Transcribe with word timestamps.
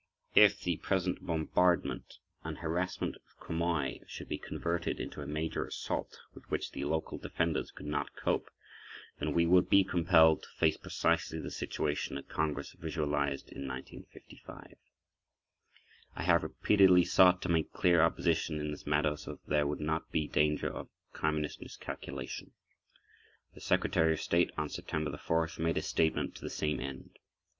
If 0.33 0.61
the 0.61 0.77
present 0.77 1.23
bombardment 1.23 2.17
and 2.43 2.57
harassment 2.57 3.15
of 3.17 3.37
Quemoy 3.39 3.99
should 4.07 4.27
be 4.29 4.39
converted 4.39 4.99
into 4.99 5.21
a 5.21 5.27
major 5.27 5.63
assault, 5.67 6.17
with 6.33 6.49
which 6.49 6.71
the 6.71 6.85
local 6.85 7.19
defenders 7.19 7.69
could 7.69 7.85
not 7.85 8.15
cope, 8.15 8.49
then 9.19 9.31
we 9.31 9.45
would 9.45 9.69
be 9.69 9.83
compelled 9.83 10.41
to 10.41 10.49
face 10.57 10.75
precisely 10.75 11.39
the 11.39 11.51
situation 11.51 12.15
that 12.15 12.27
Congress 12.29 12.71
visualized 12.73 13.49
in 13.51 13.67
1955. 13.67 14.73
I 16.15 16.23
have 16.23 16.41
repeatedly 16.41 17.03
sought 17.05 17.39
to 17.43 17.49
make 17.49 17.71
clear 17.71 18.01
our 18.01 18.09
position 18.09 18.59
in 18.59 18.71
this 18.71 18.87
matter 18.87 19.15
so 19.15 19.33
that 19.33 19.45
there 19.45 19.67
would 19.67 19.79
not 19.79 20.11
be 20.11 20.27
danger 20.27 20.73
of 20.73 20.89
Communist 21.13 21.61
miscalculation. 21.61 22.53
The 23.53 23.61
Secretary 23.61 24.15
[pg 24.15 24.19
16]of 24.19 24.23
State 24.23 24.51
on 24.57 24.67
September 24.69 25.11
4th 25.11 25.59
made 25.59 25.77
a 25.77 25.83
statement 25.83 26.33
to 26.37 26.41
the 26.41 26.49
same 26.49 26.79
end. 26.79 27.19